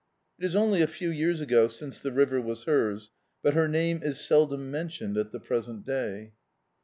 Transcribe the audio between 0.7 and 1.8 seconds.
a few years ago